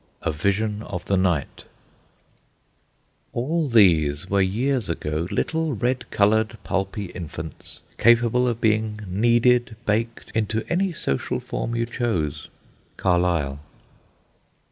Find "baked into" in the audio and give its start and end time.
9.85-10.65